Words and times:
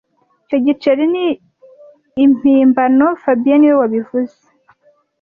Icyo 0.43 0.57
giceri 0.65 1.03
ni 1.13 1.27
impimbano 2.25 3.05
fabien 3.21 3.57
niwe 3.59 3.75
wabivuze 3.81 4.37